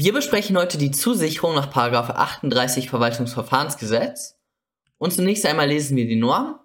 [0.00, 4.38] Wir besprechen heute die Zusicherung nach 38 Verwaltungsverfahrensgesetz.
[4.96, 6.60] Und zunächst einmal lesen wir die Norm.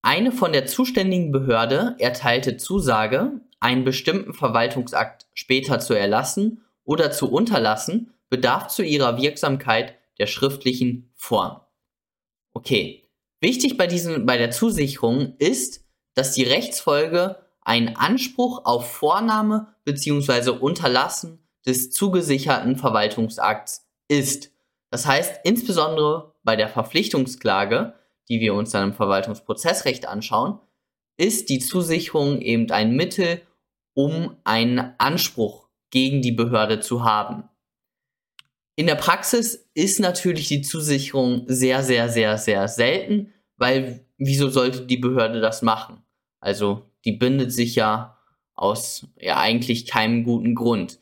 [0.00, 7.30] Eine von der zuständigen Behörde erteilte Zusage, einen bestimmten Verwaltungsakt später zu erlassen oder zu
[7.30, 11.60] unterlassen, bedarf zu ihrer Wirksamkeit der schriftlichen Form.
[12.54, 13.04] Okay.
[13.42, 15.84] Wichtig bei diesen, bei der Zusicherung ist,
[16.14, 20.52] dass die Rechtsfolge ein Anspruch auf Vornahme bzw.
[20.52, 24.52] Unterlassen des zugesicherten Verwaltungsakts ist.
[24.90, 27.94] Das heißt, insbesondere bei der Verpflichtungsklage,
[28.28, 30.58] die wir uns dann im Verwaltungsprozessrecht anschauen,
[31.16, 33.42] ist die Zusicherung eben ein Mittel,
[33.94, 37.44] um einen Anspruch gegen die Behörde zu haben.
[38.76, 44.86] In der Praxis ist natürlich die Zusicherung sehr, sehr, sehr, sehr selten, weil wieso sollte
[44.86, 46.02] die Behörde das machen?
[46.40, 48.16] Also die bindet sich ja
[48.54, 51.00] aus ja eigentlich keinem guten Grund,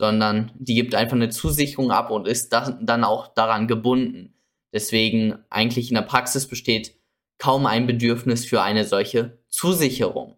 [0.00, 4.34] sondern die gibt einfach eine Zusicherung ab und ist dann auch daran gebunden.
[4.72, 6.96] Deswegen eigentlich in der Praxis besteht
[7.38, 10.36] kaum ein Bedürfnis für eine solche Zusicherung.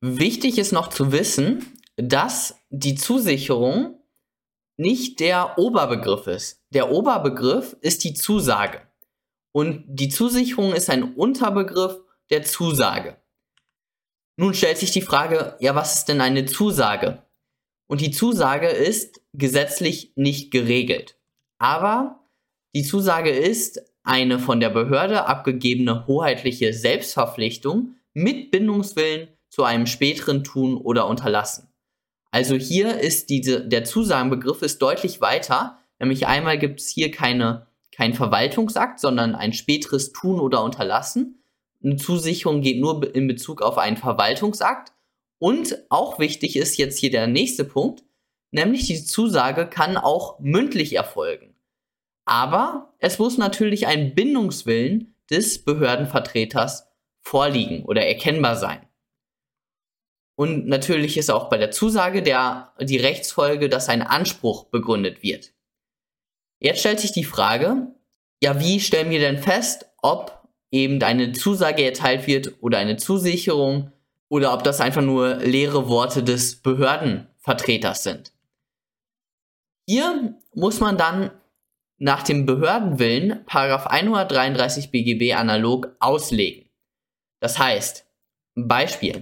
[0.00, 3.98] Wichtig ist noch zu wissen, dass die Zusicherung
[4.76, 6.62] nicht der Oberbegriff ist.
[6.70, 8.82] Der Oberbegriff ist die Zusage.
[9.52, 13.16] Und die Zusicherung ist ein Unterbegriff der Zusage.
[14.36, 17.22] Nun stellt sich die Frage, ja, was ist denn eine Zusage?
[17.92, 21.18] Und die Zusage ist gesetzlich nicht geregelt.
[21.58, 22.20] Aber
[22.74, 30.42] die Zusage ist eine von der Behörde abgegebene hoheitliche Selbstverpflichtung mit Bindungswillen zu einem späteren
[30.42, 31.68] Tun oder Unterlassen.
[32.30, 37.66] Also hier ist diese, der Zusagenbegriff ist deutlich weiter, nämlich einmal gibt es hier keine,
[37.94, 41.42] kein Verwaltungsakt, sondern ein späteres Tun oder Unterlassen.
[41.84, 44.94] Eine Zusicherung geht nur in Bezug auf einen Verwaltungsakt.
[45.42, 48.04] Und auch wichtig ist jetzt hier der nächste Punkt,
[48.52, 51.56] nämlich die Zusage kann auch mündlich erfolgen.
[52.24, 56.86] Aber es muss natürlich ein Bindungswillen des Behördenvertreters
[57.22, 58.86] vorliegen oder erkennbar sein.
[60.36, 65.52] Und natürlich ist auch bei der Zusage der, die Rechtsfolge, dass ein Anspruch begründet wird.
[66.60, 67.88] Jetzt stellt sich die Frage,
[68.40, 73.90] ja, wie stellen wir denn fest, ob eben eine Zusage erteilt wird oder eine Zusicherung
[74.32, 78.32] oder ob das einfach nur leere Worte des Behördenvertreters sind.
[79.86, 81.30] Hier muss man dann
[81.98, 86.70] nach dem Behördenwillen 133 BGB analog auslegen.
[87.40, 88.06] Das heißt,
[88.54, 89.20] Beispiel,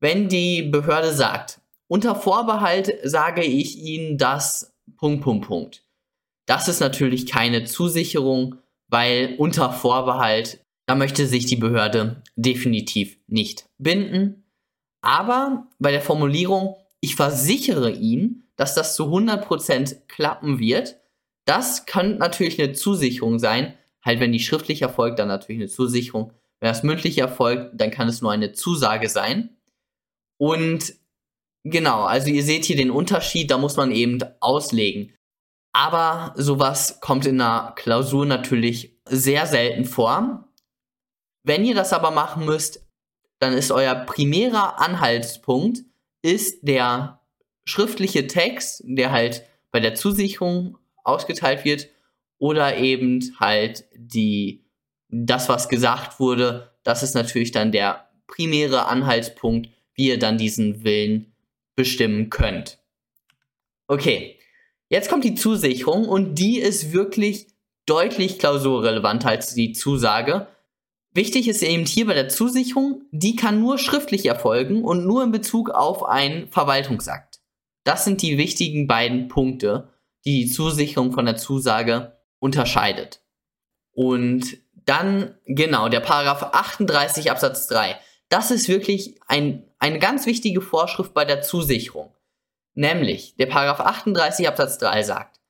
[0.00, 5.84] wenn die Behörde sagt, unter Vorbehalt sage ich Ihnen das Punkt, Punkt, Punkt.
[6.46, 8.56] Das ist natürlich keine Zusicherung,
[8.88, 14.44] weil unter Vorbehalt, da möchte sich die Behörde definitiv nicht binden.
[15.02, 20.96] Aber bei der Formulierung, ich versichere Ihnen, dass das zu 100% klappen wird,
[21.44, 23.74] das kann natürlich eine Zusicherung sein.
[24.02, 26.32] Halt, wenn die schriftlich erfolgt, dann natürlich eine Zusicherung.
[26.60, 29.50] Wenn das mündlich erfolgt, dann kann es nur eine Zusage sein.
[30.38, 30.94] Und
[31.64, 35.12] genau, also ihr seht hier den Unterschied, da muss man eben auslegen.
[35.74, 40.48] Aber sowas kommt in einer Klausur natürlich sehr selten vor.
[41.44, 42.84] Wenn ihr das aber machen müsst,
[43.38, 45.82] dann ist euer primärer Anhaltspunkt
[46.22, 47.20] ist der
[47.64, 51.88] schriftliche Text, der halt bei der Zusicherung ausgeteilt wird
[52.38, 54.64] oder eben halt die
[55.08, 60.82] das was gesagt wurde, das ist natürlich dann der primäre Anhaltspunkt wie ihr dann diesen
[60.82, 61.32] Willen
[61.76, 62.78] bestimmen könnt.
[63.86, 64.38] Okay,
[64.88, 67.46] jetzt kommt die Zusicherung und die ist wirklich
[67.86, 70.48] deutlich klausurrelevanter als die Zusage.
[71.14, 75.30] Wichtig ist eben hier bei der Zusicherung, die kann nur schriftlich erfolgen und nur in
[75.30, 77.40] Bezug auf einen Verwaltungsakt.
[77.84, 79.90] Das sind die wichtigen beiden Punkte,
[80.24, 83.20] die die Zusicherung von der Zusage unterscheidet.
[83.92, 87.96] Und dann, genau, der Paragraph 38 Absatz 3.
[88.28, 92.14] Das ist wirklich ein eine ganz wichtige Vorschrift bei der Zusicherung.
[92.72, 95.40] Nämlich, der Paragraph 38 Absatz 3 sagt,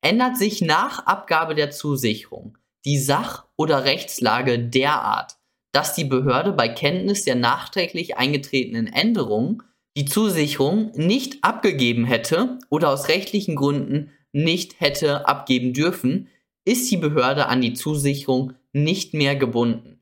[0.00, 5.36] ändert sich nach Abgabe der Zusicherung die Sach- oder Rechtslage derart,
[5.72, 9.62] dass die Behörde bei Kenntnis der nachträglich eingetretenen Änderungen
[9.96, 16.28] die Zusicherung nicht abgegeben hätte oder aus rechtlichen Gründen nicht hätte abgeben dürfen,
[16.64, 20.00] ist die Behörde an die Zusicherung nicht mehr gebunden.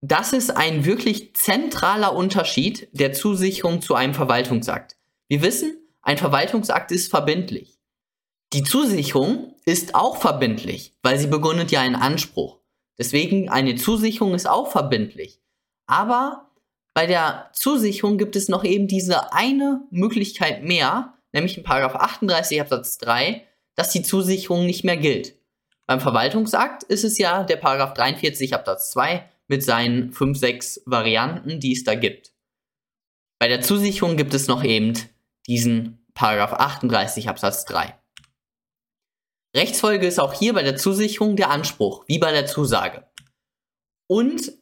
[0.00, 4.96] Das ist ein wirklich zentraler Unterschied der Zusicherung zu einem Verwaltungsakt.
[5.28, 7.73] Wir wissen, ein Verwaltungsakt ist verbindlich.
[8.54, 12.60] Die Zusicherung ist auch verbindlich, weil sie begründet ja einen Anspruch.
[12.96, 15.40] Deswegen eine Zusicherung ist auch verbindlich.
[15.88, 16.52] Aber
[16.94, 22.98] bei der Zusicherung gibt es noch eben diese eine Möglichkeit mehr, nämlich in 38 Absatz
[22.98, 25.34] 3, dass die Zusicherung nicht mehr gilt.
[25.88, 31.58] Beim Verwaltungsakt ist es ja der Paragraph 43 Absatz 2 mit seinen 5, 6 Varianten,
[31.58, 32.30] die es da gibt.
[33.40, 34.92] Bei der Zusicherung gibt es noch eben
[35.48, 37.98] diesen Paragraph 38 Absatz 3.
[39.54, 43.04] Rechtsfolge ist auch hier bei der Zusicherung der Anspruch, wie bei der Zusage.
[44.08, 44.52] Und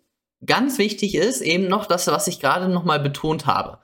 [0.45, 3.79] ganz wichtig ist eben noch das, was ich gerade nochmal betont habe.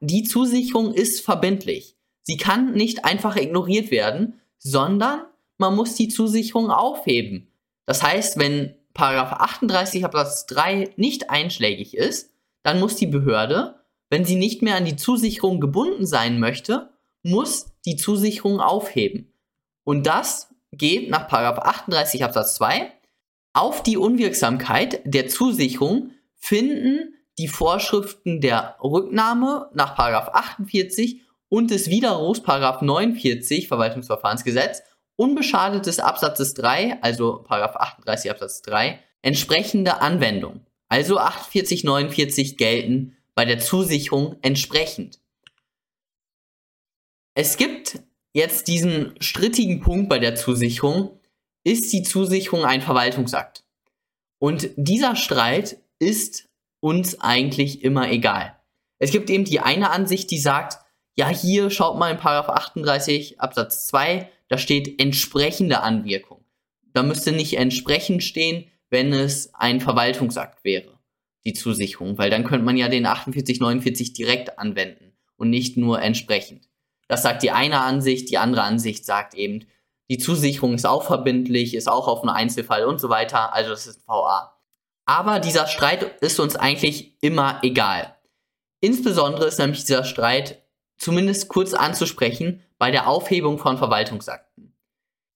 [0.00, 1.96] Die Zusicherung ist verbindlich.
[2.22, 5.24] Sie kann nicht einfach ignoriert werden, sondern
[5.56, 7.52] man muss die Zusicherung aufheben.
[7.86, 12.30] Das heißt, wenn Paragraph 38 Absatz 3 nicht einschlägig ist,
[12.62, 13.76] dann muss die Behörde,
[14.10, 16.90] wenn sie nicht mehr an die Zusicherung gebunden sein möchte,
[17.22, 19.29] muss die Zusicherung aufheben.
[19.90, 22.92] Und das geht nach 38 Absatz 2
[23.52, 32.40] auf die Unwirksamkeit der Zusicherung finden die Vorschriften der Rücknahme nach 48 und des Widerrufs
[32.46, 34.84] 49 Verwaltungsverfahrensgesetz
[35.16, 40.60] unbeschadet des Absatzes 3, also 38 Absatz 3, entsprechende Anwendung.
[40.88, 45.18] Also 48, 49 gelten bei der Zusicherung entsprechend.
[47.34, 47.79] Es gibt
[48.32, 51.18] jetzt diesen strittigen Punkt bei der Zusicherung.
[51.64, 53.64] Ist die Zusicherung ein Verwaltungsakt?
[54.38, 56.48] Und dieser Streit ist
[56.80, 58.56] uns eigentlich immer egal.
[58.98, 60.78] Es gibt eben die eine Ansicht, die sagt,
[61.16, 66.44] ja, hier schaut mal in 38 Absatz 2, da steht entsprechende Anwirkung.
[66.94, 70.98] Da müsste nicht entsprechend stehen, wenn es ein Verwaltungsakt wäre,
[71.44, 76.69] die Zusicherung, weil dann könnte man ja den 4849 direkt anwenden und nicht nur entsprechend.
[77.10, 79.66] Das sagt die eine Ansicht, die andere Ansicht sagt eben,
[80.08, 83.88] die Zusicherung ist auch verbindlich, ist auch auf einen Einzelfall und so weiter, also das
[83.88, 84.56] ist VA.
[85.06, 88.14] Aber dieser Streit ist uns eigentlich immer egal.
[88.80, 90.62] Insbesondere ist nämlich dieser Streit
[90.98, 94.76] zumindest kurz anzusprechen bei der Aufhebung von Verwaltungsakten.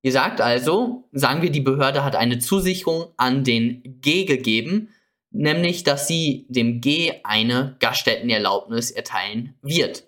[0.03, 4.91] Ihr sagt also, sagen wir, die Behörde hat eine Zusicherung an den G gegeben,
[5.33, 10.05] nämlich dass sie dem G eine Gaststättenerlaubnis erteilen wird.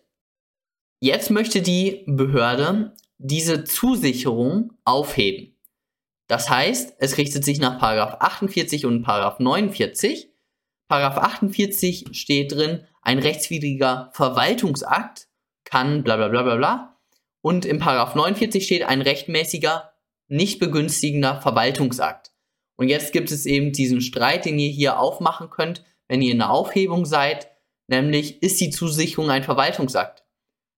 [1.01, 5.57] Jetzt möchte die Behörde diese Zusicherung aufheben.
[6.27, 10.31] Das heißt, es richtet sich nach 48 und 49.
[10.89, 15.29] Paragraph 48 steht drin, ein rechtswidriger Verwaltungsakt
[15.65, 17.01] kann bla bla bla bla bla.
[17.43, 19.93] Und im Paragraph 49 steht ein rechtmäßiger,
[20.29, 22.33] nicht begünstigender Verwaltungsakt.
[22.77, 26.39] Und jetzt gibt es eben diesen Streit, den ihr hier aufmachen könnt, wenn ihr in
[26.39, 27.49] der Aufhebung seid,
[27.87, 30.26] nämlich ist die Zusicherung ein Verwaltungsakt.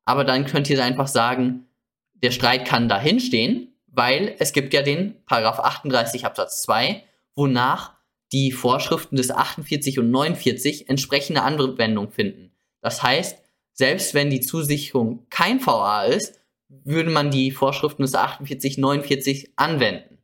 [0.09, 1.69] Aber dann könnt ihr einfach sagen,
[2.15, 7.93] der Streit kann dahinstehen, weil es gibt ja den Paragraph 38 Absatz 2, wonach
[8.33, 12.53] die Vorschriften des 48 und 49 entsprechende Anwendung finden.
[12.81, 13.37] Das heißt,
[13.75, 16.41] selbst wenn die Zusicherung kein VA ist,
[16.71, 20.23] würde man die Vorschriften des 48, 49 anwenden.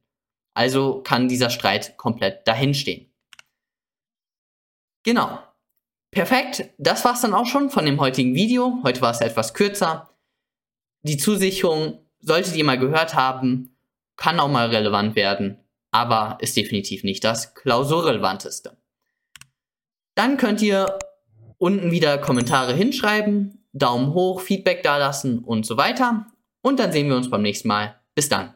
[0.54, 3.12] Also kann dieser Streit komplett dahinstehen.
[5.02, 5.40] Genau.
[6.14, 6.70] Perfekt.
[6.78, 8.78] Das war's dann auch schon von dem heutigen Video.
[8.84, 10.10] Heute war es etwas kürzer.
[11.02, 13.76] Die Zusicherung solltet ihr mal gehört haben,
[14.16, 15.58] kann auch mal relevant werden,
[15.90, 18.76] aber ist definitiv nicht das klausurrelevanteste.
[20.14, 20.98] Dann könnt ihr
[21.58, 26.26] unten wieder Kommentare hinschreiben, Daumen hoch, Feedback dalassen und so weiter.
[26.62, 28.00] Und dann sehen wir uns beim nächsten Mal.
[28.14, 28.54] Bis dann.